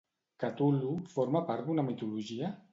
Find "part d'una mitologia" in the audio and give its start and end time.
1.53-2.55